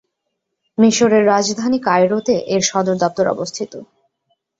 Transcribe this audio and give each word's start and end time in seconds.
মিশরের 0.77 1.23
রাজধানী 1.27 1.79
কায়রোতে 1.87 2.35
এর 2.53 2.61
সদর 2.69 2.95
দপ্তর 3.03 3.25
অবস্থিত। 3.27 3.73